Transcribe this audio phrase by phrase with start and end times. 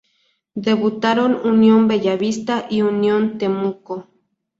[0.55, 4.07] Debutaron Unión Bellavista y Unión Temuco.